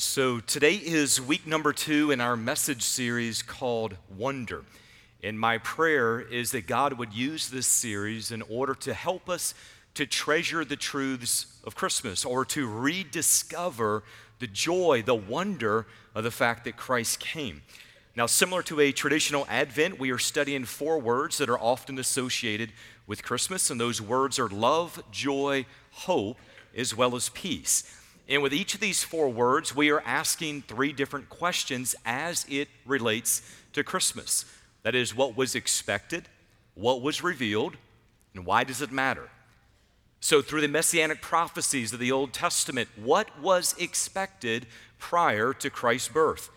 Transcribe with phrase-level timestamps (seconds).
[0.00, 4.62] So, today is week number two in our message series called Wonder.
[5.24, 9.54] And my prayer is that God would use this series in order to help us
[9.94, 14.04] to treasure the truths of Christmas or to rediscover
[14.38, 17.62] the joy, the wonder of the fact that Christ came.
[18.14, 22.70] Now, similar to a traditional Advent, we are studying four words that are often associated
[23.08, 26.38] with Christmas, and those words are love, joy, hope,
[26.76, 27.92] as well as peace.
[28.28, 32.68] And with each of these four words, we are asking three different questions as it
[32.84, 33.40] relates
[33.72, 34.44] to Christmas.
[34.82, 36.28] That is, what was expected,
[36.74, 37.76] what was revealed,
[38.34, 39.30] and why does it matter?
[40.20, 44.66] So, through the messianic prophecies of the Old Testament, what was expected
[44.98, 46.50] prior to Christ's birth?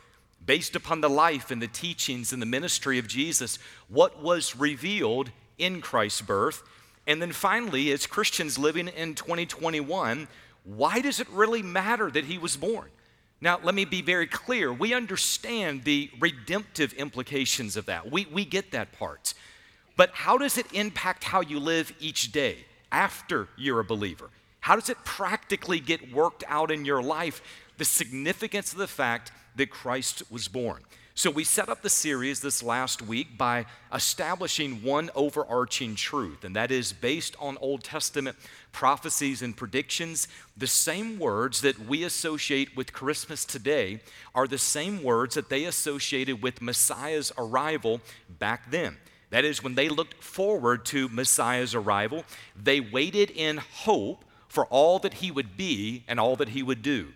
[0.44, 5.32] Based upon the life and the teachings and the ministry of Jesus, what was revealed
[5.58, 6.64] in Christ's birth?
[7.06, 10.28] And then finally, as Christians living in 2021,
[10.64, 12.90] why does it really matter that he was born?
[13.40, 14.72] Now, let me be very clear.
[14.72, 18.12] We understand the redemptive implications of that.
[18.12, 19.34] We, we get that part.
[19.98, 22.58] But how does it impact how you live each day
[22.92, 24.30] after you're a believer?
[24.60, 27.42] How does it practically get worked out in your life?
[27.78, 30.84] The significance of the fact that Christ was born.
[31.22, 36.56] So, we set up the series this last week by establishing one overarching truth, and
[36.56, 38.36] that is based on Old Testament
[38.72, 40.28] prophecies and predictions.
[40.58, 44.00] The same words that we associate with Christmas today
[44.34, 48.02] are the same words that they associated with Messiah's arrival
[48.40, 48.98] back then.
[49.30, 52.26] That is, when they looked forward to Messiah's arrival,
[52.60, 56.82] they waited in hope for all that he would be and all that he would
[56.82, 57.10] do.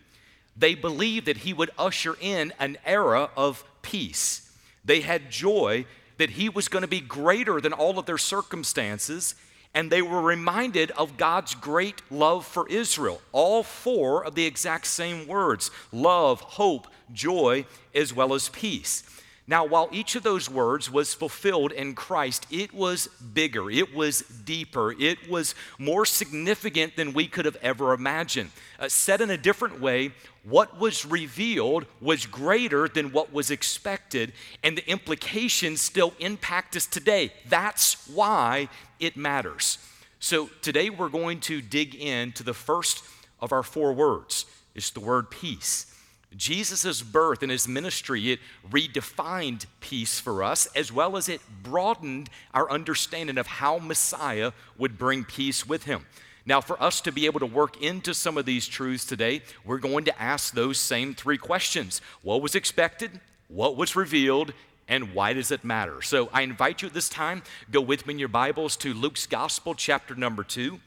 [0.56, 4.52] They believed that he would usher in an era of peace.
[4.84, 5.86] They had joy
[6.18, 9.36] that he was going to be greater than all of their circumstances,
[9.74, 13.22] and they were reminded of God's great love for Israel.
[13.32, 19.04] All four of the exact same words love, hope, joy, as well as peace.
[19.48, 24.22] Now, while each of those words was fulfilled in Christ, it was bigger, it was
[24.22, 28.50] deeper, it was more significant than we could have ever imagined.
[28.80, 30.14] Uh, said in a different way,
[30.44, 36.88] what was revealed was greater than what was expected, and the implications still impact us
[36.88, 37.32] today.
[37.48, 38.68] That's why
[39.00, 39.78] it matters.
[40.20, 43.04] So, today we're going to dig into the first
[43.40, 44.46] of our four words.
[44.74, 45.95] It's the word peace.
[46.38, 52.30] Jesus' birth and his ministry, it redefined peace for us, as well as it broadened
[52.54, 56.06] our understanding of how Messiah would bring peace with him.
[56.46, 59.80] Now, for us to be able to work into some of these truths today, we're
[59.80, 63.20] going to ask those same three questions What was expected?
[63.48, 64.54] What was revealed?
[64.88, 66.04] And why does it matter?
[66.04, 67.42] So I invite you at this time,
[67.72, 70.80] go with me in your Bibles to Luke's Gospel, chapter number two.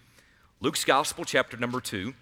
[0.61, 2.15] Luke's Gospel, chapter number two.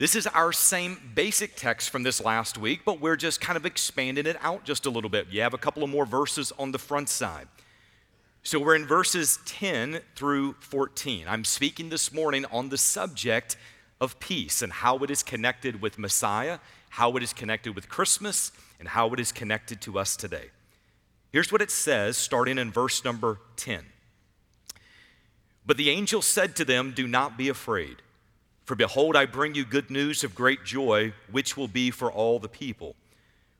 [0.00, 3.66] This is our same basic text from this last week, but we're just kind of
[3.66, 5.26] expanding it out just a little bit.
[5.28, 7.48] You have a couple of more verses on the front side.
[8.42, 11.26] So we're in verses 10 through 14.
[11.28, 13.58] I'm speaking this morning on the subject
[14.00, 18.52] of peace and how it is connected with Messiah, how it is connected with Christmas,
[18.78, 20.46] and how it is connected to us today.
[21.30, 23.84] Here's what it says, starting in verse number 10.
[25.66, 27.96] But the angel said to them, Do not be afraid.
[28.70, 32.38] For behold, I bring you good news of great joy, which will be for all
[32.38, 32.94] the people.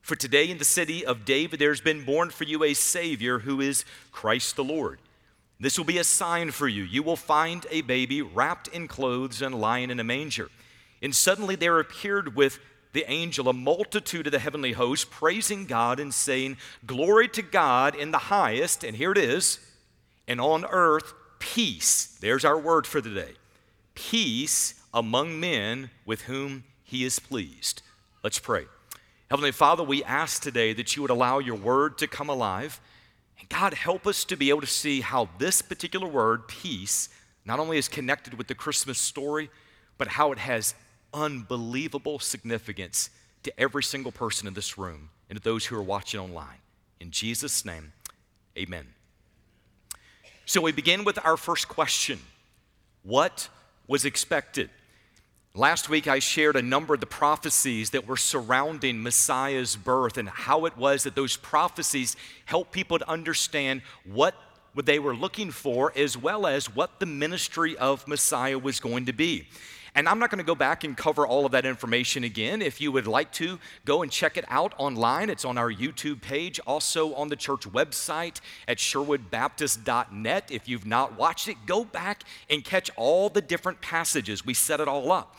[0.02, 3.60] For today in the city of David there's been born for you a Savior who
[3.60, 5.00] is Christ the Lord.
[5.58, 6.84] This will be a sign for you.
[6.84, 10.48] You will find a baby wrapped in clothes and lying in a manger.
[11.02, 12.60] And suddenly there appeared with
[12.92, 16.56] the angel a multitude of the heavenly host, praising God and saying,
[16.86, 19.58] Glory to God in the highest, and here it is,
[20.28, 22.16] and on earth, peace.
[22.20, 23.32] There's our word for the day.
[23.96, 27.82] Peace among men with whom he is pleased.
[28.22, 28.66] Let's pray.
[29.30, 32.80] Heavenly Father, we ask today that you would allow your word to come alive.
[33.38, 37.08] And God, help us to be able to see how this particular word, peace,
[37.44, 39.48] not only is connected with the Christmas story,
[39.98, 40.74] but how it has
[41.14, 43.10] unbelievable significance
[43.42, 46.58] to every single person in this room and to those who are watching online.
[47.00, 47.92] In Jesus' name,
[48.58, 48.86] amen.
[50.44, 52.18] So we begin with our first question
[53.04, 53.48] What
[53.86, 54.70] was expected?
[55.54, 60.28] Last week, I shared a number of the prophecies that were surrounding Messiah's birth and
[60.28, 62.14] how it was that those prophecies
[62.44, 64.36] helped people to understand what
[64.84, 69.12] they were looking for, as well as what the ministry of Messiah was going to
[69.12, 69.48] be.
[69.94, 72.62] And I'm not going to go back and cover all of that information again.
[72.62, 75.30] If you would like to, go and check it out online.
[75.30, 80.50] It's on our YouTube page, also on the church website at sherwoodbaptist.net.
[80.50, 84.46] If you've not watched it, go back and catch all the different passages.
[84.46, 85.36] We set it all up.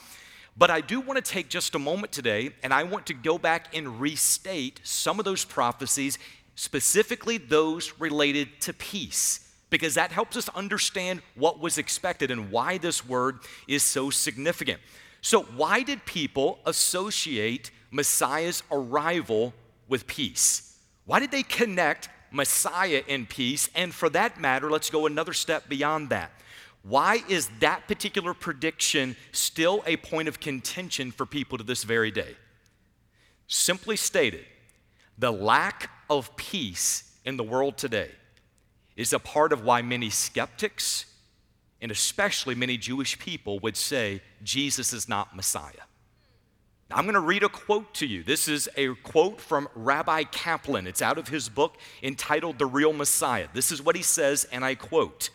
[0.58, 3.38] But I do want to take just a moment today and I want to go
[3.38, 6.20] back and restate some of those prophecies,
[6.56, 12.78] specifically those related to peace because that helps us understand what was expected and why
[12.78, 14.80] this word is so significant.
[15.22, 19.54] So, why did people associate Messiah's arrival
[19.88, 20.78] with peace?
[21.06, 23.70] Why did they connect Messiah and peace?
[23.74, 26.32] And for that matter, let's go another step beyond that.
[26.84, 32.12] Why is that particular prediction still a point of contention for people to this very
[32.12, 32.36] day?
[33.48, 34.46] Simply stated,
[35.18, 38.10] the lack of peace in the world today
[39.02, 41.06] is a part of why many skeptics
[41.82, 45.88] and especially many Jewish people would say Jesus is not Messiah.
[46.92, 48.22] I'm going to read a quote to you.
[48.22, 50.86] This is a quote from Rabbi Kaplan.
[50.86, 53.48] It's out of his book entitled The Real Messiah.
[53.54, 55.32] This is what he says, and I quote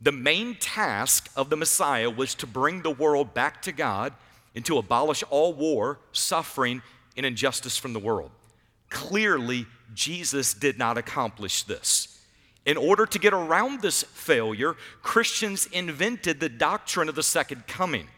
[0.00, 4.14] The main task of the Messiah was to bring the world back to God
[4.56, 6.82] and to abolish all war, suffering,
[7.16, 8.30] and injustice from the world.
[8.88, 12.17] Clearly, Jesus did not accomplish this.
[12.68, 18.08] In order to get around this failure, Christians invented the doctrine of the second coming.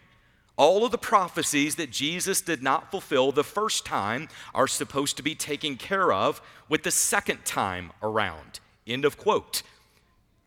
[0.57, 5.23] All of the prophecies that Jesus did not fulfill the first time are supposed to
[5.23, 8.59] be taken care of with the second time around.
[8.89, 9.63] End of quote.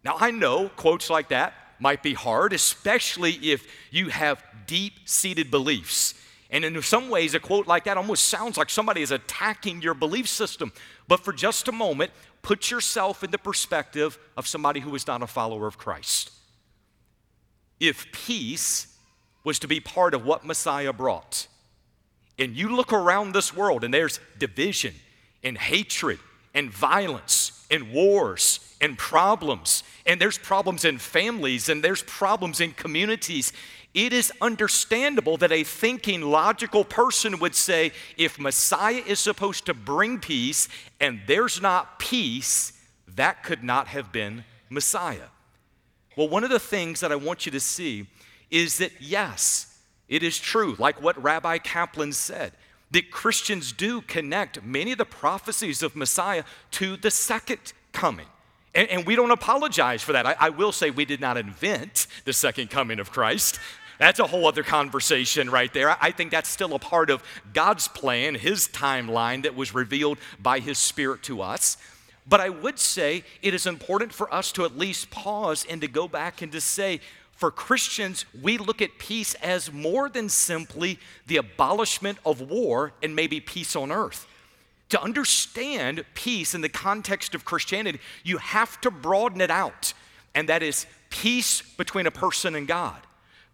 [0.03, 5.49] Now, I know quotes like that might be hard, especially if you have deep seated
[5.49, 6.13] beliefs.
[6.49, 9.93] And in some ways, a quote like that almost sounds like somebody is attacking your
[9.93, 10.73] belief system.
[11.07, 12.11] But for just a moment,
[12.43, 16.31] put yourself in the perspective of somebody who is not a follower of Christ.
[17.79, 18.95] If peace
[19.43, 21.47] was to be part of what Messiah brought,
[22.37, 24.93] and you look around this world and there's division
[25.43, 26.19] and hatred
[26.53, 32.71] and violence and wars and problems, and there's problems in families and there's problems in
[32.71, 33.53] communities
[33.93, 39.73] it is understandable that a thinking, logical person would say if Messiah is supposed to
[39.73, 40.67] bring peace
[40.99, 42.73] and there's not peace,
[43.15, 45.27] that could not have been Messiah.
[46.15, 48.07] Well, one of the things that I want you to see
[48.49, 52.53] is that yes, it is true, like what Rabbi Kaplan said,
[52.91, 58.27] that Christians do connect many of the prophecies of Messiah to the second coming.
[58.75, 60.25] And, and, we don't apologize for that.
[60.25, 63.59] I, I, will say we did not invent the second coming of Christ.
[64.03, 65.95] That's a whole other conversation right there.
[66.03, 67.23] I think that's still a part of
[67.53, 71.77] God's plan, His timeline that was revealed by His Spirit to us.
[72.27, 75.87] But I would say it is important for us to at least pause and to
[75.87, 76.99] go back and to say,
[77.31, 83.15] for Christians, we look at peace as more than simply the abolishment of war and
[83.15, 84.27] maybe peace on earth.
[84.89, 89.93] To understand peace in the context of Christianity, you have to broaden it out,
[90.35, 92.99] and that is peace between a person and God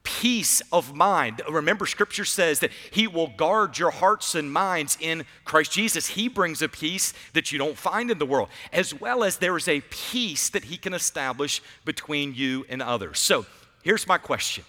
[0.04, 1.42] peace of mind.
[1.50, 6.08] Remember, scripture says that He will guard your hearts and minds in Christ Jesus.
[6.08, 9.58] He brings a peace that you don't find in the world, as well as there
[9.58, 13.20] is a peace that He can establish between you and others.
[13.20, 13.46] So
[13.84, 14.64] here's my question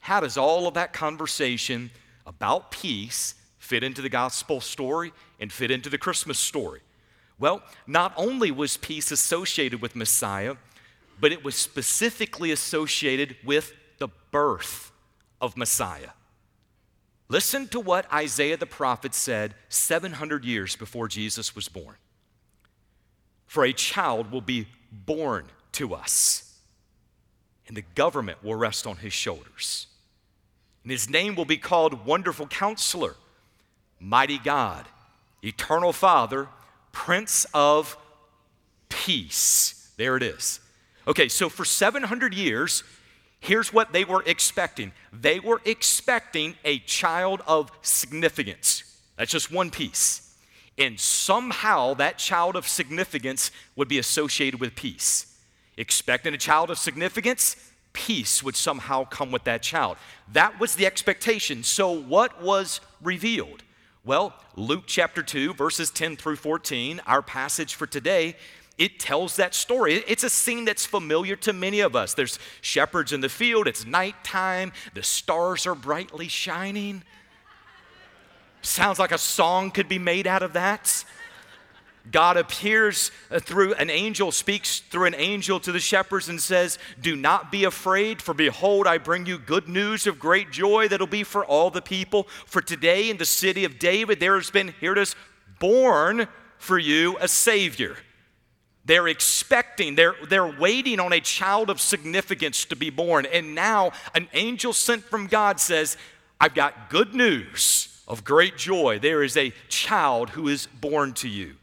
[0.00, 1.90] How does all of that conversation
[2.26, 6.80] about peace fit into the gospel story and fit into the Christmas story?
[7.38, 10.56] Well, not only was peace associated with Messiah,
[11.20, 14.90] but it was specifically associated with the birth
[15.40, 16.10] of Messiah.
[17.28, 21.94] Listen to what Isaiah the prophet said 700 years before Jesus was born.
[23.46, 26.58] For a child will be born to us,
[27.68, 29.86] and the government will rest on his shoulders.
[30.82, 33.14] And his name will be called Wonderful Counselor,
[34.00, 34.86] Mighty God,
[35.44, 36.48] Eternal Father,
[36.90, 37.96] Prince of
[38.88, 39.92] Peace.
[39.96, 40.58] There it is.
[41.06, 42.82] Okay, so for 700 years,
[43.40, 48.84] Here's what they were expecting they were expecting a child of significance.
[49.16, 50.34] That's just one piece.
[50.78, 55.38] And somehow that child of significance would be associated with peace.
[55.76, 57.56] Expecting a child of significance,
[57.92, 59.96] peace would somehow come with that child.
[60.32, 61.62] That was the expectation.
[61.62, 63.62] So, what was revealed?
[64.04, 68.36] Well, Luke chapter 2, verses 10 through 14, our passage for today,
[68.80, 70.02] it tells that story.
[70.08, 72.14] It's a scene that's familiar to many of us.
[72.14, 77.02] There's shepherds in the field, it's nighttime, the stars are brightly shining.
[78.62, 81.04] Sounds like a song could be made out of that.
[82.10, 86.78] God appears uh, through an angel, speaks through an angel to the shepherds and says,
[86.98, 91.06] Do not be afraid, for behold, I bring you good news of great joy that'll
[91.06, 92.26] be for all the people.
[92.46, 95.14] For today in the city of David, there has been, here it is,
[95.58, 97.98] born for you a Savior
[98.84, 103.26] they're expecting, they're, they're waiting on a child of significance to be born.
[103.26, 105.96] And now an angel sent from God says,
[106.40, 108.98] I've got good news of great joy.
[108.98, 111.54] There is a child who is born to you.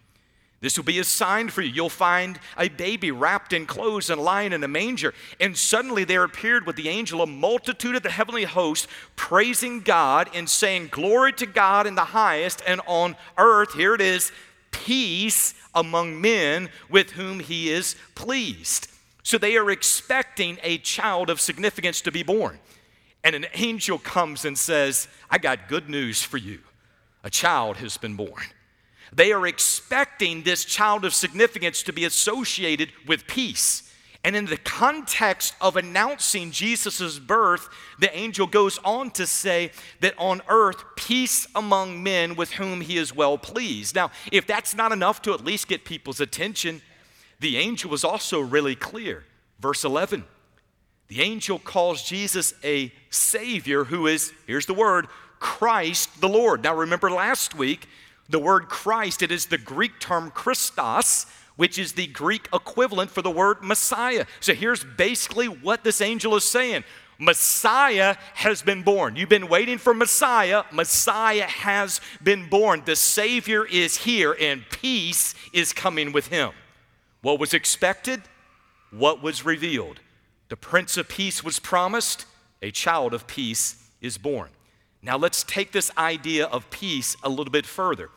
[0.59, 1.69] This will be a sign for you.
[1.69, 5.13] You'll find a baby wrapped in clothes and lying in a manger.
[5.39, 10.29] And suddenly there appeared with the angel a multitude of the heavenly host, praising God
[10.33, 14.31] and saying, Glory to God in the highest, and on earth, here it is,
[14.71, 18.89] peace among men with whom he is pleased.
[19.23, 22.59] So they are expecting a child of significance to be born.
[23.23, 26.59] And an angel comes and says, I got good news for you.
[27.23, 28.43] A child has been born.
[29.13, 33.86] They are expecting this child of significance to be associated with peace.
[34.27, 40.15] And in the context of announcing Jesus' birth, the angel goes on to say that
[40.17, 43.95] on earth, peace among men with whom he is well pleased.
[43.95, 46.81] Now, if that's not enough to at least get people's attention,
[47.39, 49.23] the angel was also really clear.
[49.61, 50.25] Verse 11
[51.07, 55.07] the angel calls Jesus a Savior who is, here's the word,
[55.39, 56.61] Christ the Lord.
[56.61, 57.87] Now, remember last week,
[58.27, 63.21] the word Christ, it is the Greek term Christos, which is the Greek equivalent for
[63.21, 64.25] the word Messiah.
[64.39, 66.85] So here's basically what this angel is saying
[67.19, 69.15] Messiah has been born.
[69.15, 70.63] You've been waiting for Messiah.
[70.71, 72.83] Messiah has been born.
[72.85, 76.51] The Savior is here, and peace is coming with him.
[77.21, 78.21] What was expected?
[78.91, 79.99] What was revealed?
[80.49, 82.25] The Prince of Peace was promised.
[82.61, 84.49] A child of peace is born.
[85.01, 88.09] Now let's take this idea of peace a little bit further.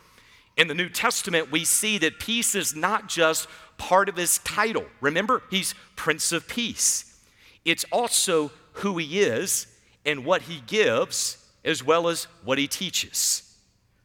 [0.57, 4.85] In the New Testament, we see that peace is not just part of his title.
[4.99, 7.19] Remember, he's Prince of Peace.
[7.65, 9.67] It's also who he is
[10.05, 13.43] and what he gives, as well as what he teaches.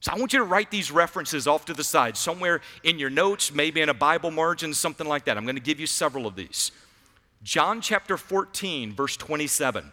[0.01, 3.11] So I want you to write these references off to the side, somewhere in your
[3.11, 5.37] notes, maybe in a Bible margin, something like that.
[5.37, 6.71] I'm going to give you several of these.
[7.43, 9.91] John chapter 14, verse 27.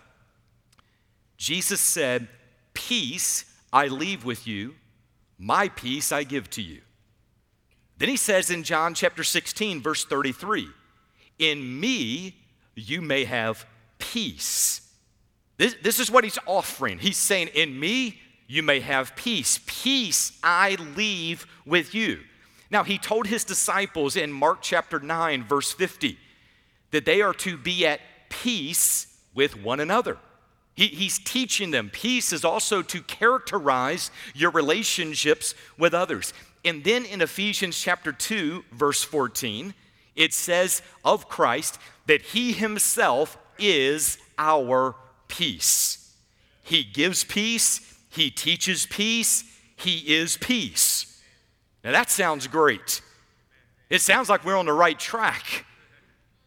[1.38, 2.28] Jesus said,
[2.74, 4.76] Peace I leave with you,
[5.44, 6.82] my peace I give to you.
[7.98, 10.70] Then he says in John chapter 16, verse 33,
[11.38, 12.38] In me
[12.76, 13.66] you may have
[14.00, 14.82] peace.
[15.58, 16.98] This, this is what he's offering.
[16.98, 19.60] He's saying, In me you may have peace.
[19.66, 22.20] Peace I leave with you.
[22.72, 26.18] Now, he told his disciples in Mark chapter 9, verse 50,
[26.92, 30.18] that they are to be at peace with one another.
[30.76, 36.34] He, he's teaching them peace is also to characterize your relationships with others.
[36.66, 39.74] And then in Ephesians chapter 2, verse 14,
[40.16, 44.96] it says of Christ that he himself is our
[45.28, 46.16] peace.
[46.64, 49.44] He gives peace, he teaches peace,
[49.76, 51.22] he is peace.
[51.84, 53.02] Now that sounds great.
[53.90, 55.66] It sounds like we're on the right track.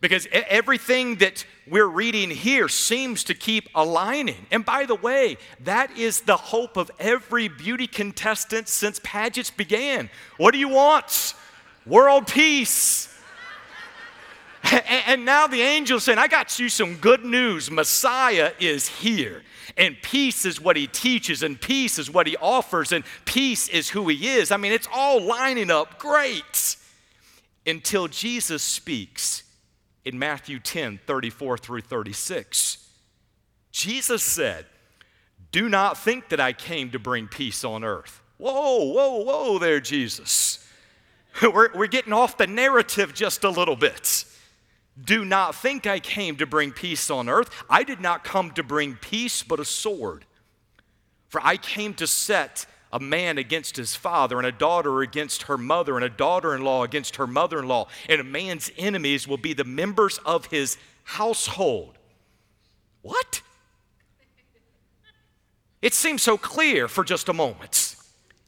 [0.09, 4.47] Because everything that we're reading here seems to keep aligning.
[4.53, 10.09] And by the way, that is the hope of every beauty contestant since pageants began.
[10.37, 11.35] What do you want?
[11.85, 13.13] World peace.
[15.09, 17.69] And now the angel's saying, I got you some good news.
[17.69, 19.43] Messiah is here.
[19.77, 23.89] And peace is what he teaches, and peace is what he offers, and peace is
[23.89, 24.53] who he is.
[24.53, 26.77] I mean, it's all lining up great
[27.67, 29.43] until Jesus speaks
[30.07, 32.89] in Matthew 10 34 through 36.
[33.73, 34.65] Jesus said,
[35.53, 38.23] Do not think that I came to bring peace on earth.
[38.39, 40.67] Whoa, whoa, whoa there, Jesus.
[41.43, 44.25] We're, we're getting off the narrative just a little bit.
[44.99, 47.51] Do not think I came to bring peace on earth.
[47.69, 50.25] I did not come to bring peace, but a sword.
[51.29, 52.65] For I came to set
[52.97, 56.63] a man against his father, and a daughter against her mother, and a daughter in
[56.63, 57.89] law against her mother in law.
[58.09, 61.99] And a man's enemies will be the members of his household.
[63.03, 63.43] What?
[65.83, 67.97] It seems so clear for just a moment.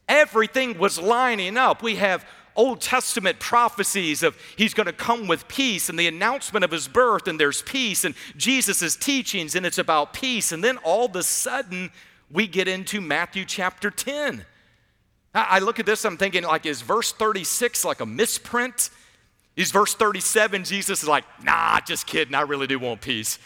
[0.07, 1.83] Everything was lining up.
[1.83, 2.25] We have
[2.55, 6.87] Old Testament prophecies of he's going to come with peace and the announcement of his
[6.87, 10.51] birth, and there's peace, and Jesus' teachings, and it's about peace.
[10.51, 11.91] And then all of a sudden,
[12.31, 14.45] we get into Matthew chapter 10.
[15.33, 18.89] I look at this, I'm thinking, like, is verse 36 like a misprint?
[19.55, 23.37] Is verse 37, Jesus is like, nah, just kidding, I really do want peace.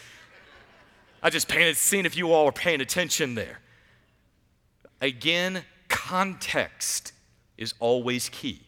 [1.22, 3.60] I just painted, seeing if you all are paying attention there.
[5.00, 7.12] Again, context
[7.58, 8.62] is always key.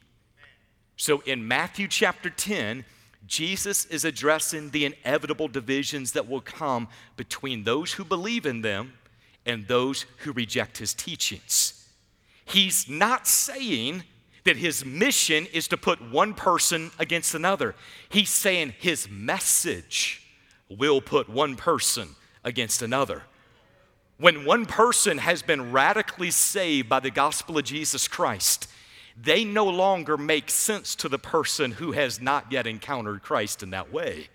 [0.97, 2.85] So in Matthew chapter 10,
[3.27, 8.95] Jesus is addressing the inevitable divisions that will come between those who believe in them
[9.47, 11.89] and those who reject his teachings.
[12.45, 14.05] He's not saying
[14.45, 17.75] that his mission is to put one person against another.
[18.09, 20.23] He's saying his message
[20.69, 22.11] will put one person
[22.45, 23.23] against another.
[24.19, 28.69] When one person has been radically saved by the gospel of Jesus Christ,
[29.21, 33.71] they no longer make sense to the person who has not yet encountered Christ in
[33.71, 34.29] that way.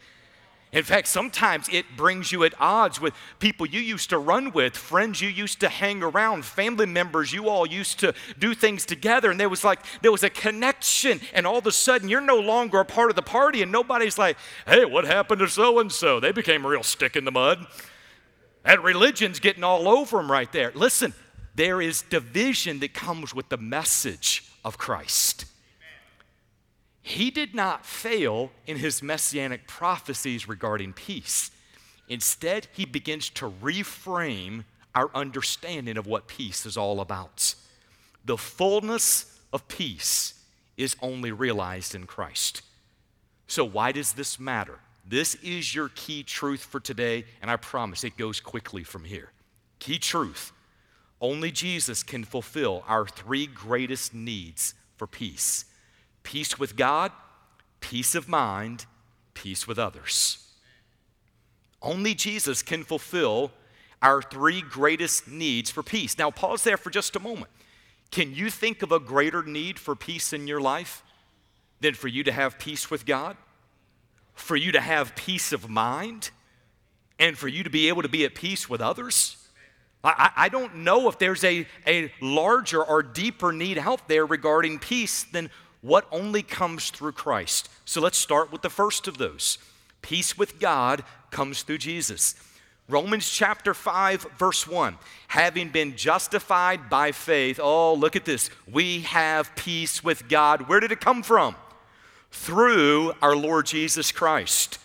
[0.73, 4.77] In fact, sometimes it brings you at odds with people you used to run with,
[4.77, 9.29] friends you used to hang around, family members you all used to do things together.
[9.31, 11.19] And there was like, there was a connection.
[11.33, 13.61] And all of a sudden, you're no longer a part of the party.
[13.61, 16.21] And nobody's like, hey, what happened to so and so?
[16.21, 17.67] They became a real stick in the mud.
[18.63, 20.71] That religion's getting all over them right there.
[20.73, 21.13] Listen,
[21.53, 25.45] there is division that comes with the message of Christ.
[27.01, 31.51] He did not fail in his messianic prophecies regarding peace.
[32.07, 37.55] Instead, he begins to reframe our understanding of what peace is all about.
[38.25, 40.35] The fullness of peace
[40.77, 42.61] is only realized in Christ.
[43.47, 44.79] So, why does this matter?
[45.07, 49.31] This is your key truth for today, and I promise it goes quickly from here.
[49.79, 50.51] Key truth
[51.19, 55.65] only Jesus can fulfill our three greatest needs for peace
[56.23, 57.11] peace with God,
[57.79, 58.85] peace of mind,
[59.33, 60.37] peace with others.
[61.81, 63.51] Only Jesus can fulfill
[64.01, 66.17] our three greatest needs for peace.
[66.17, 67.51] Now, pause there for just a moment.
[68.11, 71.03] Can you think of a greater need for peace in your life
[71.79, 73.37] than for you to have peace with God?
[74.33, 76.31] For you to have peace of mind?
[77.19, 79.37] And for you to be able to be at peace with others?
[80.03, 84.79] I, I, don't know if there's a, a larger or deeper need out there regarding
[84.79, 87.69] peace than what only comes through Christ.
[87.85, 89.57] So let's start with the first of those.
[90.01, 92.35] Peace with God comes through Jesus.
[92.87, 94.97] Romans chapter 5, verse 1.
[95.29, 98.49] Having been justified by faith, oh, look at this.
[98.71, 100.67] We have peace with God.
[100.67, 101.55] Where did it come from?
[102.31, 104.77] Through our Lord Jesus Christ.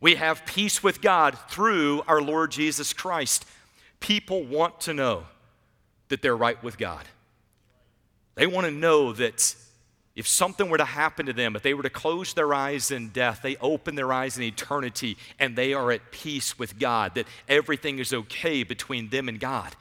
[0.00, 3.46] We have peace with God through our Lord Jesus Christ.
[4.00, 5.24] People want to know
[6.08, 7.04] that they're right with God.
[8.34, 9.54] They want to know that
[10.16, 13.08] if something were to happen to them, if they were to close their eyes in
[13.08, 17.26] death, they open their eyes in eternity and they are at peace with God, that
[17.48, 19.74] everything is okay between them and God.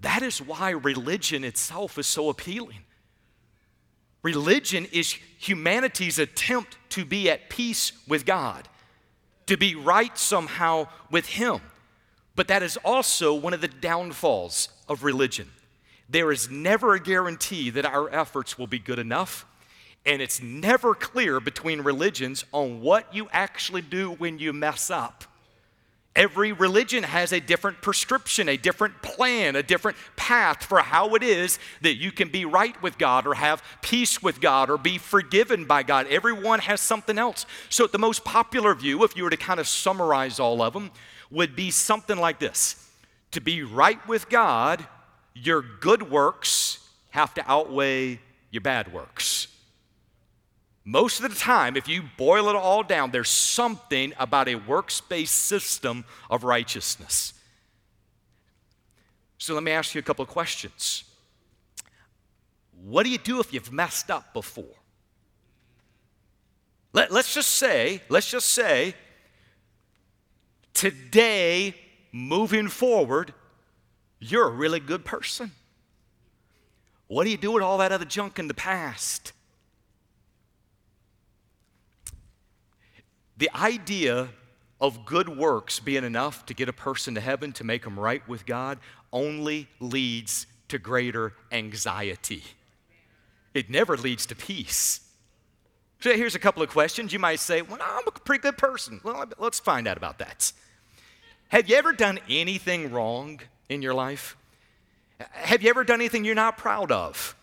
[0.00, 2.80] That is why religion itself is so appealing.
[4.24, 8.68] Religion is humanity's attempt to be at peace with God,
[9.46, 11.60] to be right somehow with Him.
[12.34, 15.50] But that is also one of the downfalls of religion.
[16.08, 19.46] There is never a guarantee that our efforts will be good enough
[20.04, 25.24] and it's never clear between religions on what you actually do when you mess up.
[26.14, 31.22] Every religion has a different prescription, a different plan, a different path for how it
[31.22, 34.98] is that you can be right with God or have peace with God or be
[34.98, 36.06] forgiven by God.
[36.08, 37.46] Everyone has something else.
[37.70, 40.90] So, the most popular view, if you were to kind of summarize all of them,
[41.30, 42.90] would be something like this
[43.30, 44.86] To be right with God,
[45.34, 46.78] your good works
[47.10, 49.41] have to outweigh your bad works.
[50.84, 55.00] Most of the time, if you boil it all down, there's something about a works
[55.00, 57.34] based system of righteousness.
[59.38, 61.04] So let me ask you a couple of questions.
[62.84, 64.64] What do you do if you've messed up before?
[66.92, 68.94] Let, us just say, let's just say,
[70.74, 71.74] today,
[72.10, 73.32] moving forward,
[74.18, 75.52] you're a really good person.
[77.06, 79.32] What do you do with all that other junk in the past?
[83.42, 84.28] The idea
[84.80, 88.22] of good works being enough to get a person to heaven, to make them right
[88.28, 88.78] with God,
[89.12, 92.44] only leads to greater anxiety.
[93.52, 95.00] It never leads to peace.
[95.98, 97.12] So here's a couple of questions.
[97.12, 99.00] You might say, Well, I'm a pretty good person.
[99.02, 100.52] Well, let's find out about that.
[101.48, 104.36] Have you ever done anything wrong in your life?
[105.18, 107.34] Have you ever done anything you're not proud of?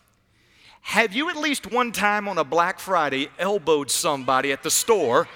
[0.80, 5.28] Have you at least one time on a Black Friday elbowed somebody at the store?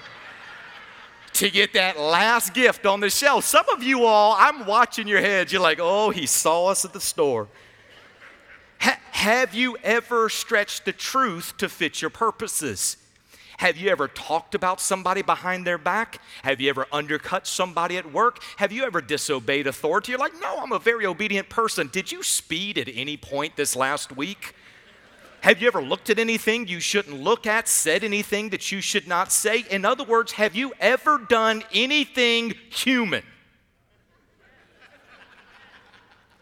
[1.33, 3.45] To get that last gift on the shelf.
[3.45, 5.51] Some of you all, I'm watching your heads.
[5.51, 7.47] You're like, oh, he saw us at the store.
[8.79, 12.97] Ha- have you ever stretched the truth to fit your purposes?
[13.57, 16.19] Have you ever talked about somebody behind their back?
[16.43, 18.39] Have you ever undercut somebody at work?
[18.57, 20.11] Have you ever disobeyed authority?
[20.11, 21.89] You're like, no, I'm a very obedient person.
[21.91, 24.55] Did you speed at any point this last week?
[25.43, 29.09] Have you ever looked at anything you shouldn't look at, said anything that you should
[29.09, 29.65] not say?
[29.69, 33.23] In other words, have you ever done anything human?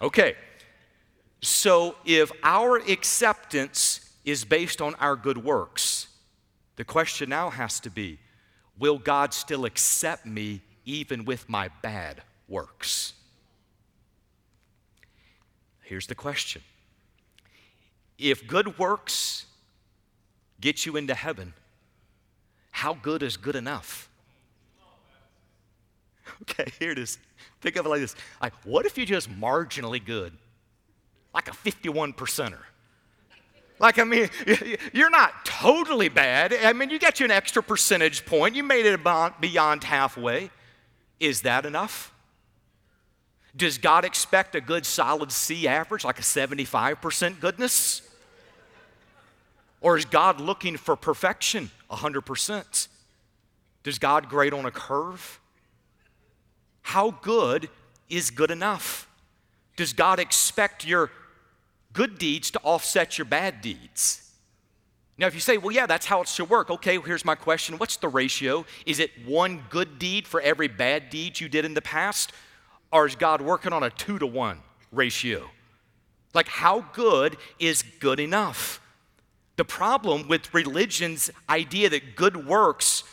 [0.03, 0.35] Okay,
[1.41, 6.07] so if our acceptance is based on our good works,
[6.75, 8.19] the question now has to be
[8.77, 13.13] will God still accept me even with my bad works?
[15.81, 16.61] Here's the question
[18.21, 19.47] If good works
[20.61, 21.53] get you into heaven,
[22.69, 24.07] how good is good enough?
[26.43, 27.19] Okay, here it is.
[27.59, 28.15] Think of it like this.
[28.41, 30.33] Like, what if you're just marginally good?
[31.35, 32.61] Like a 51 percenter.
[33.79, 34.29] Like, I mean,
[34.93, 36.53] you're not totally bad.
[36.53, 38.55] I mean, you got you an extra percentage point.
[38.55, 39.01] You made it
[39.41, 40.49] beyond halfway.
[41.19, 42.13] Is that enough?
[43.55, 48.01] Does God expect a good solid C average, like a 75% goodness?
[49.81, 52.87] Or is God looking for perfection, 100%?
[53.83, 55.39] Does God grade on a curve?
[56.83, 57.69] How good
[58.09, 59.09] is good enough?
[59.75, 61.11] Does God expect your
[61.93, 64.31] good deeds to offset your bad deeds.
[65.17, 67.35] Now, if you say, well, yeah, that's how it should work, okay, well, here's my
[67.35, 68.65] question What's the ratio?
[68.85, 72.31] Is it one good deed for every bad deed you did in the past?
[72.91, 74.59] Or is God working on a two to one
[74.91, 75.49] ratio?
[76.33, 78.81] Like, how good is good enough?
[79.61, 83.03] The problem with religion's idea that good works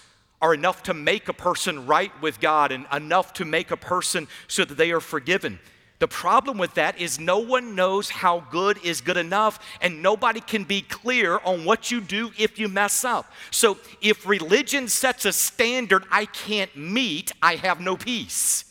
[0.41, 4.27] are enough to make a person right with God and enough to make a person
[4.47, 5.59] so that they are forgiven
[5.99, 10.41] the problem with that is no one knows how good is good enough, and nobody
[10.41, 13.33] can be clear on what you do if you mess up.
[13.51, 18.65] So, if religion sets a standard I can't meet, I have no peace.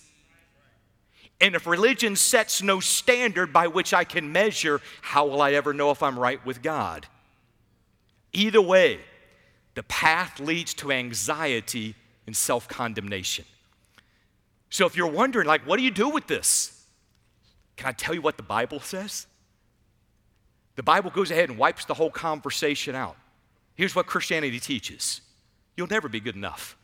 [1.41, 5.73] And if religion sets no standard by which I can measure, how will I ever
[5.73, 7.07] know if I'm right with God?
[8.37, 8.99] Either way,
[9.73, 11.95] the path leads to anxiety
[12.27, 13.45] and self condemnation.
[14.69, 16.85] So, if you're wondering, like, what do you do with this?
[17.77, 19.25] Can I tell you what the Bible says?
[20.75, 23.17] The Bible goes ahead and wipes the whole conversation out.
[23.73, 25.21] Here's what Christianity teaches
[25.75, 26.77] you'll never be good enough.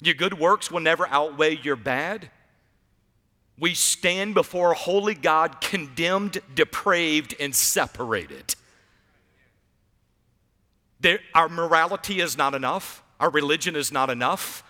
[0.00, 2.28] Your good works will never outweigh your bad.
[3.56, 8.56] We stand before a holy God condemned, depraved, and separated.
[11.06, 13.00] There, our morality is not enough.
[13.20, 14.64] Our religion is not enough.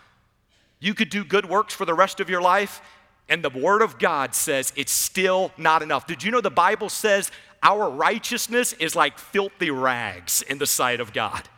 [0.80, 2.82] You could do good works for the rest of your life
[3.26, 6.06] and the Word of God says it's still not enough.
[6.06, 7.30] Did you know the Bible says
[7.62, 11.48] our righteousness is like filthy rags in the sight of God?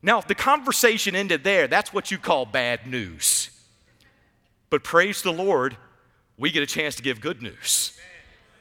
[0.00, 3.50] Now, if the conversation ended there, that's what you call bad news.
[4.70, 5.76] But praise the Lord,
[6.38, 7.98] we get a chance to give good news.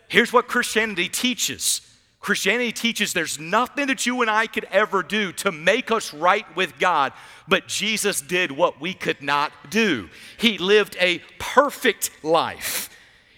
[0.07, 1.81] Here's what Christianity teaches
[2.25, 6.43] Christianity teaches there's nothing that you and I could ever do to make us right
[6.55, 7.13] with God,
[7.47, 10.09] but Jesus did what we could not do.
[10.35, 12.89] He lived a perfect life.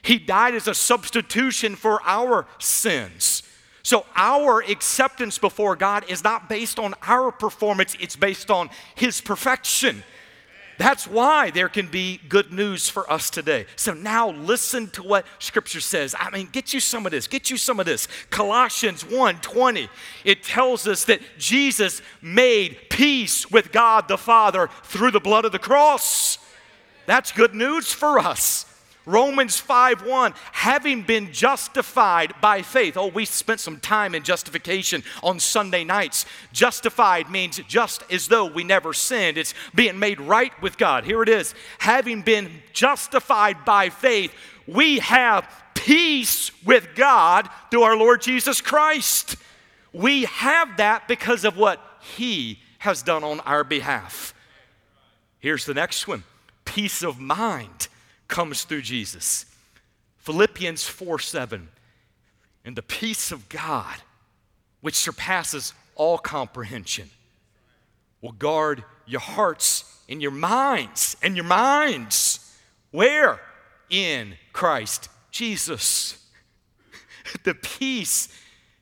[0.02, 3.43] He died as a substitution for our sins.
[3.84, 9.19] So, our acceptance before God is not based on our performance, it's based on His
[9.19, 10.02] perfection.
[10.78, 13.66] That's why there can be good news for us today.
[13.76, 16.13] So now listen to what scripture says.
[16.18, 17.28] I mean, get you some of this.
[17.28, 18.08] Get you some of this.
[18.30, 19.90] Colossians 1:20.
[20.24, 25.52] It tells us that Jesus made peace with God the Father through the blood of
[25.52, 26.38] the cross.
[27.08, 28.66] That's good news for us.
[29.08, 32.98] Romans 5:1, having been justified by faith.
[32.98, 36.26] Oh, we spent some time in justification on Sunday nights.
[36.52, 39.38] Justified means just as though we never sinned.
[39.38, 41.06] It's being made right with God.
[41.06, 41.56] Here it is.
[41.80, 44.34] Having been justified by faith,
[44.67, 49.38] we have peace with God through our Lord Jesus Christ.
[49.93, 54.34] We have that because of what he has done on our behalf.
[55.39, 56.26] Here's the next one.
[56.65, 57.88] Peace of mind
[58.28, 59.46] comes through Jesus.
[60.18, 61.70] Philippians 4 7.
[62.66, 63.96] And the peace of God,
[64.82, 67.10] which surpasses all comprehension,
[68.22, 72.56] will guard your hearts and your minds and your minds.
[72.92, 73.40] Where?
[73.90, 76.18] In Christ Jesus.
[77.44, 78.30] the peace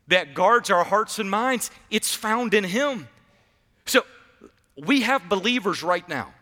[0.08, 3.08] that guards our hearts and minds, it's found in Him.
[3.86, 4.03] So
[4.75, 6.34] we have believers right now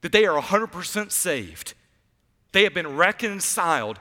[0.00, 1.74] that they are 100% saved.
[2.52, 3.98] They have been reconciled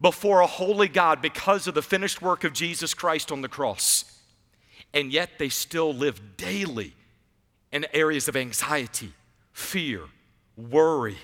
[0.00, 4.04] before a holy God because of the finished work of Jesus Christ on the cross.
[4.92, 6.94] And yet they still live daily
[7.72, 9.12] in areas of anxiety,
[9.52, 10.02] fear,
[10.56, 11.18] worry.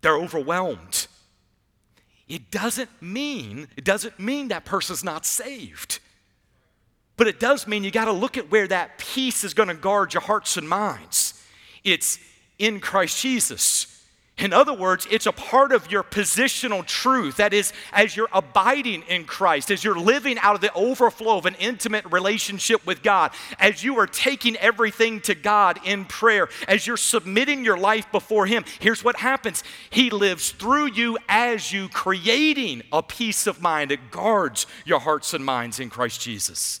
[0.00, 1.06] They're overwhelmed.
[2.28, 6.00] It doesn't mean it doesn't mean that person's not saved.
[7.16, 9.74] But it does mean you got to look at where that peace is going to
[9.74, 11.42] guard your hearts and minds.
[11.82, 12.18] It's
[12.58, 13.95] in Christ Jesus.
[14.38, 17.38] In other words, it's a part of your positional truth.
[17.38, 21.46] That is, as you're abiding in Christ, as you're living out of the overflow of
[21.46, 26.86] an intimate relationship with God, as you are taking everything to God in prayer, as
[26.86, 31.88] you're submitting your life before Him, here's what happens He lives through you as you,
[31.88, 36.80] creating a peace of mind that guards your hearts and minds in Christ Jesus.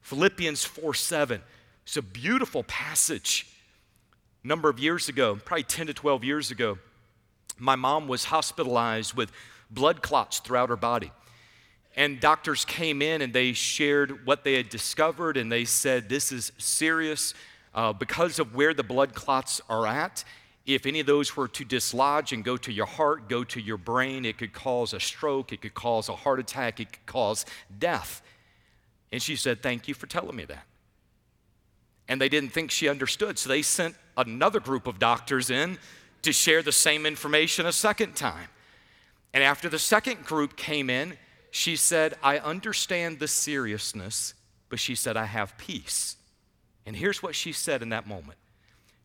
[0.00, 1.42] Philippians 4 7.
[1.84, 3.46] It's a beautiful passage.
[4.42, 6.78] A number of years ago, probably 10 to 12 years ago,
[7.58, 9.32] my mom was hospitalized with
[9.70, 11.12] blood clots throughout her body.
[11.96, 16.30] And doctors came in and they shared what they had discovered, and they said, This
[16.30, 17.34] is serious
[17.74, 20.24] uh, because of where the blood clots are at.
[20.64, 23.78] If any of those were to dislodge and go to your heart, go to your
[23.78, 27.46] brain, it could cause a stroke, it could cause a heart attack, it could cause
[27.78, 28.22] death.
[29.10, 30.64] And she said, Thank you for telling me that.
[32.06, 35.78] And they didn't think she understood, so they sent another group of doctors in
[36.22, 38.48] to share the same information a second time.
[39.32, 41.16] And after the second group came in,
[41.50, 44.34] she said, I understand the seriousness,
[44.68, 46.16] but she said, I have peace.
[46.86, 48.38] And here's what she said in that moment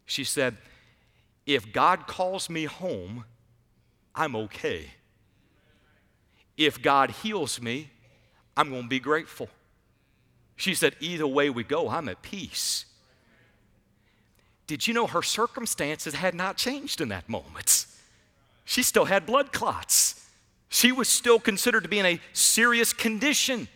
[0.06, 0.58] She said,
[1.46, 3.26] If God calls me home,
[4.16, 4.92] I'm okay.
[6.56, 7.90] If God heals me,
[8.56, 9.50] I'm going to be grateful.
[10.56, 12.86] She said, Either way we go, I'm at peace.
[14.68, 17.86] Did you know her circumstances had not changed in that moment?
[18.66, 20.28] She still had blood clots.
[20.70, 23.68] She was still considered to be in a serious condition.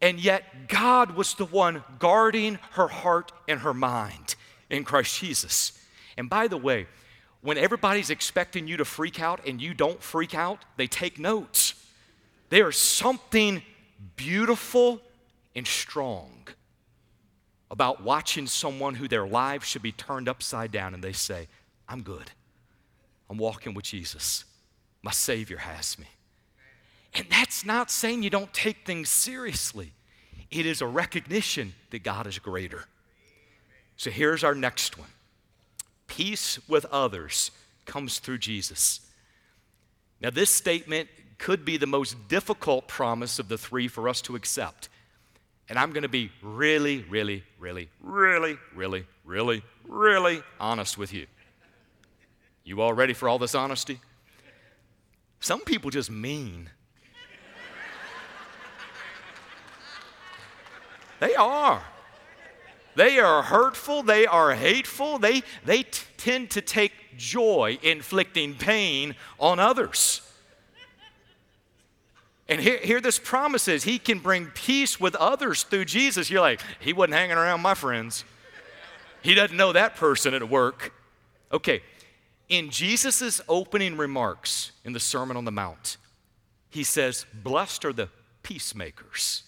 [0.00, 4.34] And yet, God was the one guarding her heart and her mind
[4.68, 5.72] in Christ Jesus.
[6.16, 6.86] And by the way,
[7.40, 11.74] when everybody's expecting you to freak out and you don't freak out, they take notes.
[12.50, 13.62] There's something
[14.16, 15.00] beautiful
[15.56, 16.48] and strong
[17.74, 21.48] about watching someone who their lives should be turned upside down and they say,
[21.88, 22.30] I'm good.
[23.28, 24.44] I'm walking with Jesus.
[25.02, 26.06] My Savior has me.
[27.14, 29.92] And that's not saying you don't take things seriously,
[30.52, 32.84] it is a recognition that God is greater.
[33.96, 35.10] So here's our next one
[36.06, 37.50] peace with others
[37.86, 39.00] comes through Jesus.
[40.20, 41.08] Now, this statement
[41.38, 44.88] could be the most difficult promise of the three for us to accept.
[45.68, 51.26] And I'm going to be really, really, really, really, really, really, really honest with you.
[52.64, 54.00] You all ready for all this honesty?
[55.40, 56.70] Some people just mean.
[61.20, 61.82] they are.
[62.96, 69.16] They are hurtful, they are hateful, they, they t- tend to take joy inflicting pain
[69.38, 70.20] on others.
[72.48, 76.28] And here, here this promise is he can bring peace with others through Jesus.
[76.28, 78.24] You're like, he wasn't hanging around my friends.
[79.22, 80.92] He doesn't know that person at work.
[81.50, 81.82] Okay,
[82.48, 85.96] in Jesus' opening remarks in the Sermon on the Mount,
[86.68, 88.10] he says, Blessed are the
[88.42, 89.44] peacemakers,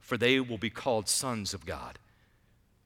[0.00, 1.98] for they will be called sons of God.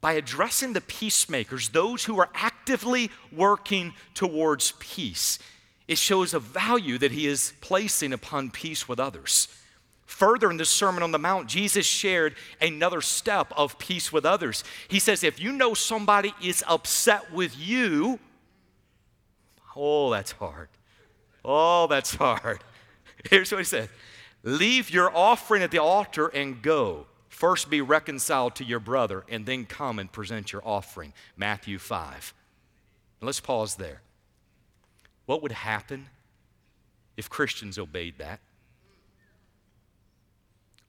[0.00, 5.38] By addressing the peacemakers, those who are actively working towards peace,
[5.90, 9.48] it shows a value that he is placing upon peace with others.
[10.07, 14.62] Further in the Sermon on the Mount, Jesus shared another step of peace with others.
[14.87, 18.20] He says, if you know somebody is upset with you,
[19.74, 20.68] oh, that's hard.
[21.44, 22.61] Oh, that's hard.
[23.29, 23.88] Here's what he said
[24.44, 27.07] Leave your offering at the altar and go.
[27.29, 31.14] First be reconciled to your brother, and then come and present your offering.
[31.37, 32.33] Matthew 5.
[33.20, 34.03] Let's pause there.
[35.31, 36.09] What would happen
[37.16, 38.40] if Christians obeyed that?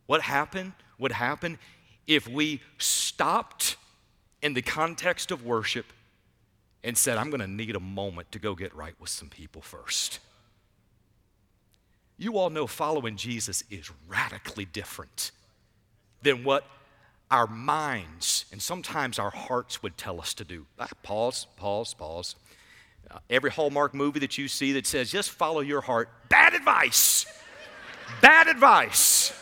[0.07, 1.59] What happened would happen
[2.07, 3.77] if we stopped
[4.41, 5.85] in the context of worship
[6.83, 9.61] and said, I'm going to need a moment to go get right with some people
[9.61, 10.17] first.
[12.17, 15.29] You all know following Jesus is radically different
[16.23, 16.65] than what
[17.29, 20.65] our minds and sometimes our hearts would tell us to do.
[20.79, 22.35] Ah, pause, pause, pause.
[23.29, 27.25] Every Hallmark movie that you see that says, just follow your heart, bad advice.
[28.21, 29.33] bad advice.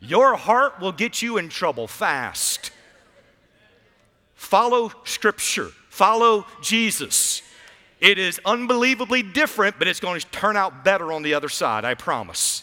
[0.00, 2.70] Your heart will get you in trouble fast.
[4.34, 7.42] Follow Scripture, follow Jesus.
[8.00, 11.84] It is unbelievably different, but it's going to turn out better on the other side,
[11.84, 12.62] I promise.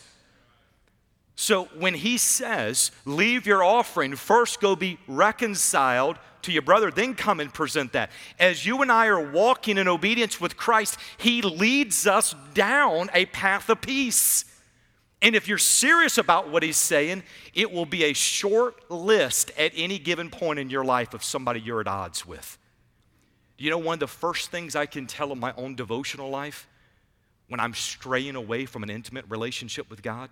[1.35, 7.13] So when he says, Leave your offering, first go be reconciled to your brother, then
[7.13, 8.09] come and present that.
[8.39, 13.25] As you and I are walking in obedience with Christ, He leads us down a
[13.27, 14.45] path of peace.
[15.21, 19.71] And if you're serious about what He's saying, it will be a short list at
[19.75, 22.57] any given point in your life of somebody you're at odds with.
[23.57, 26.67] You know, one of the first things I can tell in my own devotional life
[27.47, 30.29] when I'm straying away from an intimate relationship with God,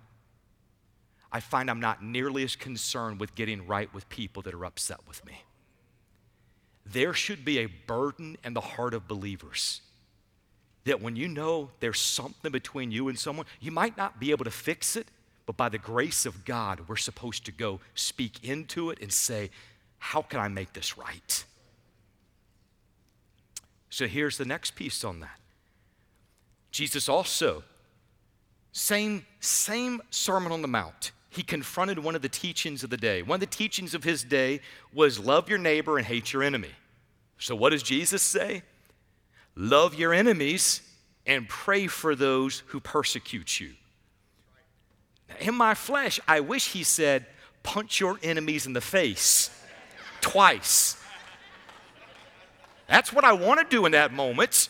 [1.32, 5.00] I find I'm not nearly as concerned with getting right with people that are upset
[5.08, 5.42] with me.
[6.86, 9.80] There should be a burden in the heart of believers
[10.84, 14.44] that when you know there's something between you and someone, you might not be able
[14.44, 15.08] to fix it,
[15.46, 19.50] but by the grace of God, we're supposed to go speak into it and say,
[19.98, 21.44] How can I make this right?
[23.90, 25.38] So here's the next piece on that.
[26.70, 27.62] Jesus also,
[28.72, 33.22] same, same Sermon on the Mount, he confronted one of the teachings of the day.
[33.22, 34.60] One of the teachings of his day
[34.92, 36.70] was love your neighbor and hate your enemy.
[37.38, 38.62] So what does Jesus say?
[39.56, 40.82] Love your enemies
[41.26, 43.72] and pray for those who persecute you.
[45.40, 47.26] In my flesh, I wish he said,
[47.62, 49.50] punch your enemies in the face
[50.20, 50.96] twice.
[52.88, 54.68] That's what I want to do in that moment.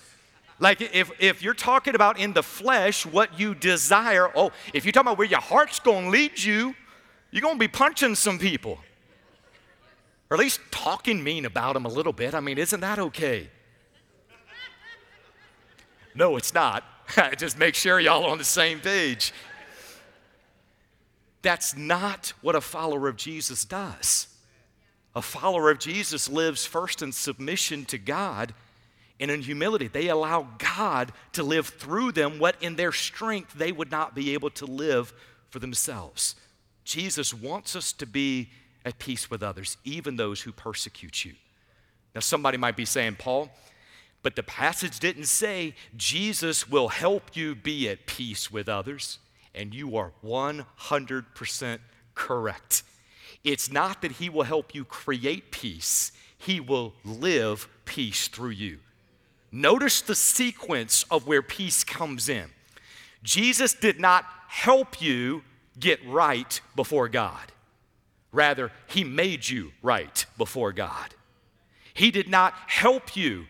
[0.58, 4.92] Like if, if you're talking about in the flesh what you desire, oh, if you're
[4.92, 6.74] talking about where your heart's to lead you,
[7.30, 8.78] you're to be punching some people.
[10.30, 12.34] Or at least talking mean about them a little bit.
[12.34, 13.50] I mean, isn't that okay?
[16.14, 16.84] No, it's not.
[17.38, 19.32] Just make sure y'all are on the same page.
[21.42, 24.28] That's not what a follower of Jesus does.
[25.14, 28.54] A follower of Jesus lives first in submission to God
[29.24, 29.88] and in humility.
[29.88, 34.34] They allow God to live through them what in their strength they would not be
[34.34, 35.14] able to live
[35.48, 36.36] for themselves.
[36.84, 38.50] Jesus wants us to be
[38.84, 41.32] at peace with others, even those who persecute you.
[42.14, 43.48] Now, somebody might be saying, Paul,
[44.22, 49.18] but the passage didn't say Jesus will help you be at peace with others.
[49.54, 51.78] And you are 100%
[52.14, 52.82] correct.
[53.42, 58.80] It's not that He will help you create peace, He will live peace through you.
[59.56, 62.46] Notice the sequence of where peace comes in.
[63.22, 65.44] Jesus did not help you
[65.78, 67.52] get right before God.
[68.32, 71.14] Rather, He made you right before God.
[71.94, 73.46] He did not help you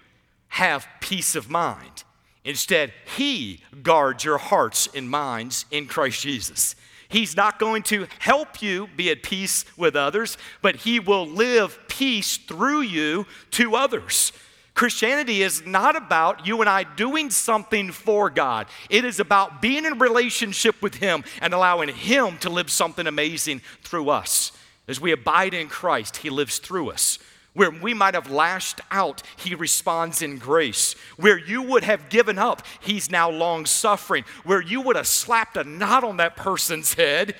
[0.48, 2.04] have peace of mind.
[2.44, 6.76] Instead, He guards your hearts and minds in Christ Jesus.
[7.08, 11.78] He's not going to help you be at peace with others, but He will live
[11.88, 14.32] peace through you to others.
[14.74, 18.66] Christianity is not about you and I doing something for God.
[18.90, 23.62] It is about being in relationship with Him and allowing Him to live something amazing
[23.82, 24.50] through us.
[24.88, 27.20] As we abide in Christ, He lives through us.
[27.54, 30.94] Where we might have lashed out, he responds in grace.
[31.16, 34.24] Where you would have given up, he's now long suffering.
[34.42, 37.36] Where you would have slapped a knot on that person's head,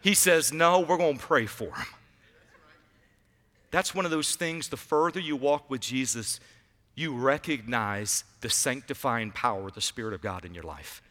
[0.00, 1.86] he says, No, we're going to pray for him.
[3.70, 6.40] That's one of those things, the further you walk with Jesus,
[6.94, 11.02] you recognize the sanctifying power of the Spirit of God in your life.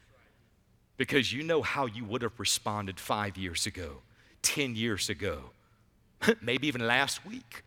[0.98, 3.98] Because you know how you would have responded five years ago,
[4.42, 5.52] 10 years ago,
[6.42, 7.64] maybe even last week.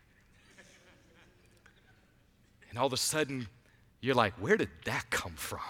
[2.68, 3.48] And all of a sudden,
[4.00, 5.60] you're like, where did that come from?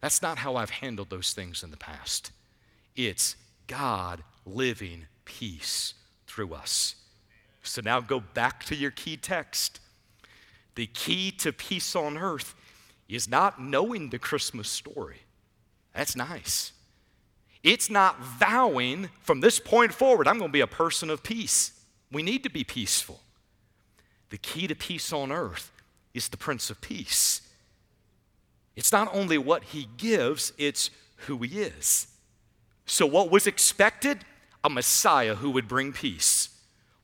[0.00, 2.32] That's not how I've handled those things in the past.
[2.96, 3.36] It's
[3.66, 5.94] God living peace
[6.26, 6.94] through us.
[7.62, 9.80] So now go back to your key text.
[10.74, 12.54] The key to peace on earth
[13.08, 15.22] is not knowing the Christmas story.
[15.94, 16.72] That's nice.
[17.62, 21.72] It's not vowing from this point forward, I'm going to be a person of peace.
[22.10, 23.20] We need to be peaceful.
[24.30, 25.70] The key to peace on earth
[26.14, 27.42] is the Prince of Peace.
[28.76, 30.90] It's not only what he gives, it's
[31.26, 32.06] who he is.
[32.86, 34.24] So, what was expected?
[34.62, 36.49] A Messiah who would bring peace.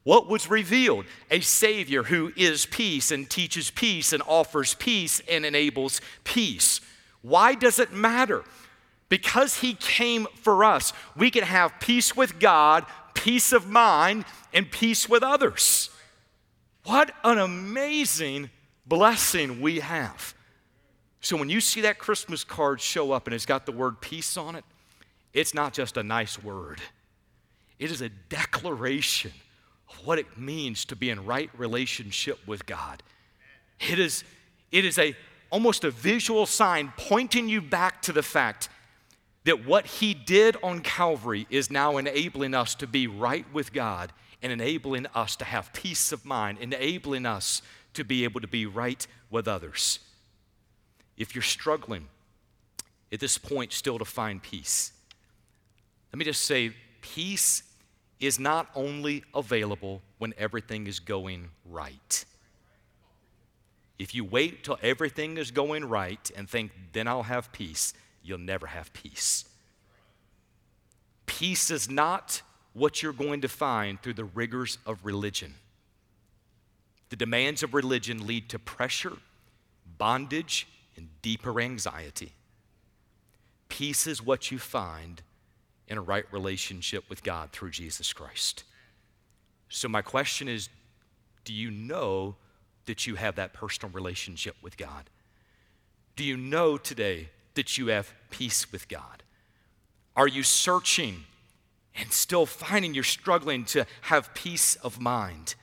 [0.07, 1.05] What was revealed?
[1.33, 6.81] A Savior who is peace and teaches peace and offers peace and enables peace.
[7.23, 8.45] Why does it matter?
[9.09, 14.71] Because He came for us, we can have peace with God, peace of mind, and
[14.71, 15.91] peace with others.
[16.85, 18.51] What an amazing
[18.87, 20.35] blessing we have.
[21.21, 24.37] So when you see that Christmas card show up and it's got the word peace
[24.37, 24.65] on it,
[25.33, 26.81] it's not just a nice word,
[27.81, 29.33] it is a declaration
[29.89, 33.03] of what it means to be in right relationship with God.
[33.81, 34.25] It is,
[34.73, 35.15] it is a
[35.51, 38.69] almost a visual sign pointing you back to the fact
[39.45, 44.13] that what he did on Calvary is now enabling us to be right with God
[44.43, 47.63] and enabling us to have peace of mind, enabling us
[47.95, 50.01] to be able to be right with others.
[51.17, 52.09] If you're struggling
[53.13, 54.93] at this point still to find peace,
[56.13, 57.63] let me just say peace
[58.21, 62.25] is not only available when everything is going right.
[63.99, 68.39] If you wait till everything is going right and think, then I'll have peace, you'll
[68.39, 69.45] never have peace.
[71.27, 72.43] Peace is not
[72.73, 75.55] what you're going to find through the rigors of religion.
[77.09, 79.13] The demands of religion lead to pressure,
[79.99, 82.33] bondage, and deeper anxiety.
[83.69, 85.23] Peace is what you find
[85.89, 88.65] in a right relationship with God through Jesus Christ.
[89.69, 90.69] So, my question is
[91.45, 92.37] do you know
[92.87, 95.11] that you have that personal relationship with God?
[96.17, 99.23] Do you know today that you have peace with God?
[100.17, 101.25] Are you searching
[101.95, 105.55] and still finding you're struggling to have peace of mind?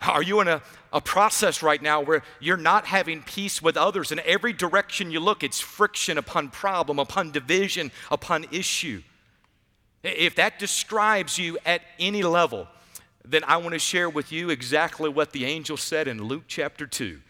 [0.00, 0.62] Are you in a,
[0.92, 4.12] a process right now where you're not having peace with others?
[4.12, 9.02] In every direction you look, it's friction upon problem, upon division, upon issue.
[10.02, 12.68] If that describes you at any level,
[13.24, 16.86] then I want to share with you exactly what the angel said in Luke chapter
[16.86, 17.20] 2.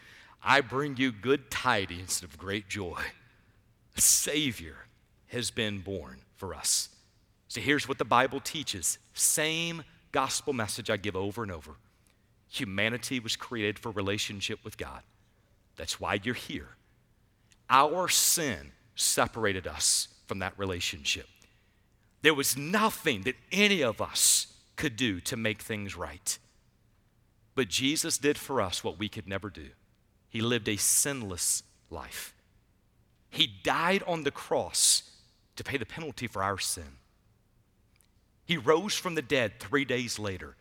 [0.43, 3.01] I bring you good tidings of great joy.
[3.97, 4.77] A Savior
[5.29, 6.91] has been born for us.
[7.49, 11.73] So here's what the Bible teaches same gospel message I give over and over.
[12.49, 15.03] Humanity was created for relationship with God.
[15.77, 16.69] That's why you're here.
[17.69, 21.27] Our sin separated us from that relationship.
[22.23, 26.39] There was nothing that any of us could do to make things right.
[27.55, 29.69] But Jesus did for us what we could never do.
[30.29, 32.35] He lived a sinless life.
[33.31, 35.03] He died on the cross
[35.57, 36.99] to pay the penalty for our sin.
[38.45, 40.55] He rose from the dead three days later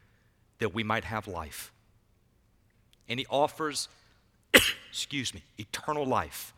[0.60, 1.72] that we might have life
[3.08, 3.88] and he offers,
[4.90, 6.54] excuse me, eternal life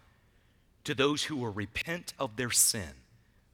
[0.84, 2.94] to those who will repent of their sin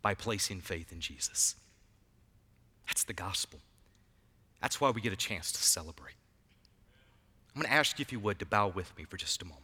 [0.06, 1.56] by placing faith in Jesus.
[2.86, 3.60] That's the gospel.
[4.62, 6.14] That's why we get a chance to celebrate.
[7.56, 9.46] I'm going to ask you, if you would, to bow with me for just a
[9.46, 9.64] moment.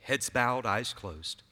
[0.00, 1.42] Heads bowed, eyes closed.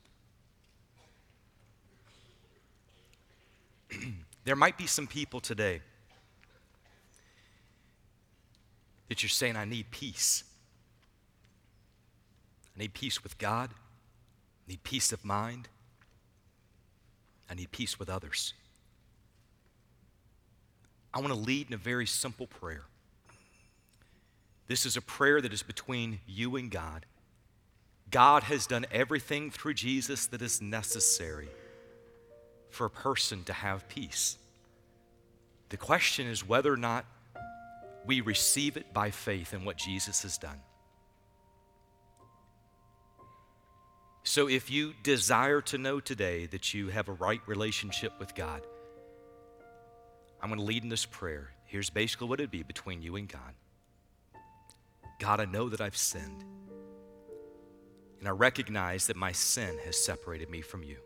[4.45, 5.80] there might be some people today
[9.09, 10.45] that you're saying, I need peace.
[12.77, 13.70] I need peace with God.
[13.70, 15.68] I need peace of mind.
[17.51, 18.55] I need peace with others.
[21.12, 22.85] I want to lead in a very simple prayer.
[24.68, 27.05] This is a prayer that is between you and God.
[28.11, 31.49] God has done everything through Jesus that is necessary
[32.70, 34.39] for a person to have peace.
[35.68, 37.05] The question is whether or not
[38.07, 40.61] we receive it by faith in what Jesus has done.
[44.25, 48.62] So, if you desire to know today that you have a right relationship with God,
[50.41, 51.51] I'm going to lead in this prayer.
[51.64, 53.55] Here's basically what it'd be between you and God
[55.18, 56.45] God, I know that I've sinned,
[58.20, 60.99] and I recognize that my sin has separated me from you.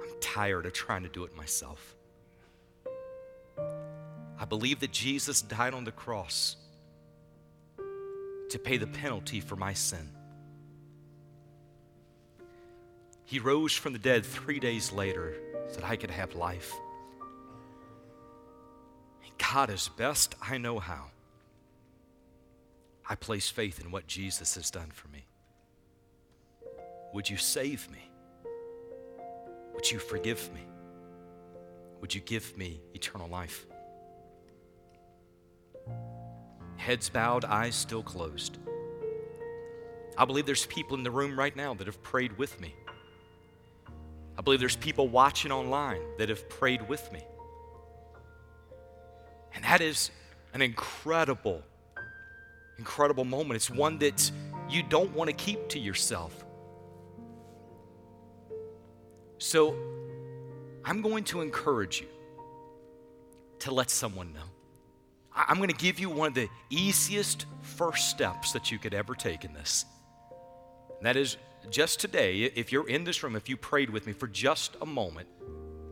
[0.00, 1.94] I'm tired of trying to do it myself.
[4.38, 6.56] I believe that Jesus died on the cross
[8.48, 10.08] to pay the penalty for my sin.
[13.30, 15.36] He rose from the dead three days later
[15.68, 16.74] so that I could have life.
[19.38, 21.06] God, as best I know how,
[23.08, 25.24] I place faith in what Jesus has done for me.
[27.14, 28.10] Would you save me?
[29.74, 30.66] Would you forgive me?
[32.00, 33.64] Would you give me eternal life?
[36.80, 38.58] heads bowed, eyes still closed.
[40.16, 42.74] I believe there's people in the room right now that have prayed with me.
[44.40, 47.20] I believe there's people watching online that have prayed with me.
[49.54, 50.10] And that is
[50.54, 51.62] an incredible,
[52.78, 53.56] incredible moment.
[53.56, 54.30] It's one that
[54.66, 56.42] you don't want to keep to yourself.
[59.36, 59.76] So
[60.86, 62.08] I'm going to encourage you
[63.58, 64.48] to let someone know.
[65.36, 69.14] I'm going to give you one of the easiest first steps that you could ever
[69.14, 69.84] take in this.
[70.96, 71.36] And that is
[71.68, 74.86] just today, if you're in this room, if you prayed with me for just a
[74.86, 75.28] moment,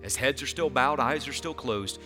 [0.02, 2.00] as heads are still bowed, eyes are still closed,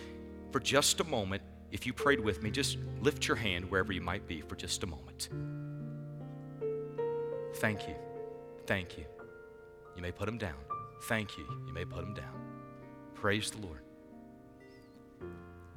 [0.51, 1.41] for just a moment,
[1.71, 4.83] if you prayed with me, just lift your hand wherever you might be for just
[4.83, 5.29] a moment.
[7.55, 7.95] Thank you.
[8.67, 9.05] Thank you.
[9.95, 10.57] You may put them down.
[11.03, 11.45] Thank you.
[11.67, 12.41] You may put them down.
[13.15, 13.79] Praise the Lord.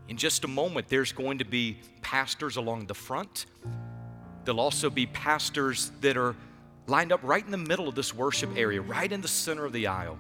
[0.09, 3.47] In just a moment, there's going to be pastors along the front.
[4.45, 6.37] There'll also be pastors that are
[6.87, 9.73] lined up right in the middle of this worship area, right in the center of
[9.73, 10.19] the aisle.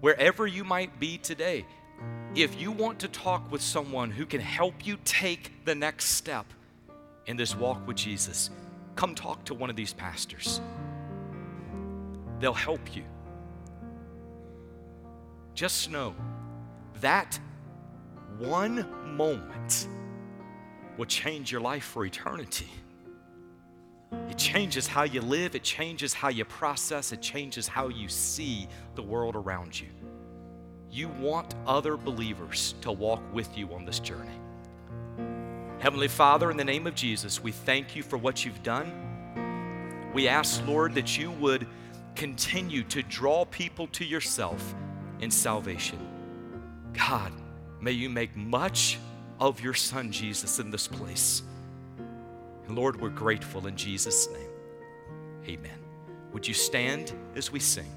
[0.00, 1.64] Wherever you might be today,
[2.34, 6.46] if you want to talk with someone who can help you take the next step
[7.26, 8.50] in this walk with Jesus,
[8.94, 10.60] come talk to one of these pastors.
[12.40, 13.04] They'll help you.
[15.54, 16.14] Just know
[17.00, 17.38] that
[18.38, 19.88] one moment
[20.98, 22.68] will change your life for eternity.
[24.12, 28.68] It changes how you live, it changes how you process, it changes how you see
[28.94, 29.88] the world around you.
[30.90, 34.38] You want other believers to walk with you on this journey.
[35.78, 40.10] Heavenly Father, in the name of Jesus, we thank you for what you've done.
[40.14, 41.66] We ask, Lord, that you would
[42.14, 44.74] continue to draw people to yourself
[45.20, 45.98] in salvation.
[46.94, 47.32] God,
[47.80, 48.98] may you make much
[49.38, 51.42] of your Son Jesus in this place.
[52.66, 54.50] And Lord, we're grateful in Jesus' name.
[55.48, 55.78] Amen.
[56.32, 57.90] Would you stand as we sing?